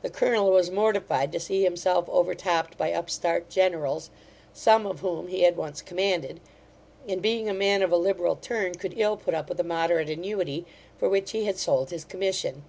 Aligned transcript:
The 0.00 0.08
colonel 0.08 0.50
was 0.50 0.70
mortified 0.70 1.30
to 1.32 1.38
see 1.38 1.62
himself 1.62 2.08
over 2.08 2.34
topped 2.34 2.78
by 2.78 2.90
upstart 2.94 3.50
generals, 3.50 4.08
some 4.54 4.86
of 4.86 5.00
whom 5.00 5.28
he 5.28 5.42
had 5.42 5.58
once 5.58 5.82
commanded; 5.82 6.40
and, 7.06 7.20
being 7.20 7.50
a 7.50 7.52
man 7.52 7.82
of 7.82 7.92
a 7.92 7.98
liberal 7.98 8.36
turn, 8.36 8.76
could 8.76 8.94
ill 8.98 9.18
put 9.18 9.34
up 9.34 9.50
with 9.50 9.60
a 9.60 9.64
moderate 9.64 10.08
annuity, 10.08 10.64
for 10.96 11.10
which 11.10 11.32
he 11.32 11.44
had 11.44 11.58
sold 11.58 11.90
his 11.90 12.06
commission. 12.06 12.64